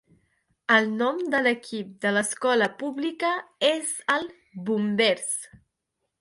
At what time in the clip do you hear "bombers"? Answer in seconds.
4.71-5.31